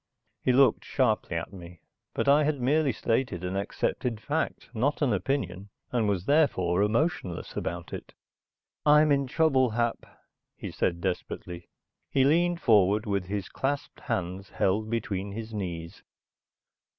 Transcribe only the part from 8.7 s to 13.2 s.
"I'm in trouble, Hap," he said desperately. He leaned forward